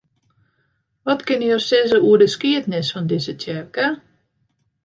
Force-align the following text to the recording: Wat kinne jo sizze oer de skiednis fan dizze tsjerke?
Wat 1.07 1.21
kinne 1.27 1.47
jo 1.51 1.57
sizze 1.67 1.97
oer 2.07 2.19
de 2.21 2.27
skiednis 2.35 2.91
fan 2.93 3.09
dizze 3.09 3.33
tsjerke? 3.37 3.87